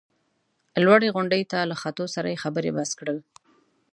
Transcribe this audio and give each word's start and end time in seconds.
لوړې 0.85 1.09
غونډۍ 1.15 1.43
ته 1.51 1.59
له 1.69 1.75
ختو 1.81 2.05
سره 2.15 2.27
یې 2.33 2.41
خبرې 2.43 2.71
بس 2.77 2.91
کړل. 2.99 3.17